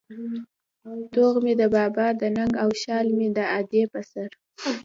[1.11, 4.29] توغ مې د بابا د ننگ او شال مې د ادې په سر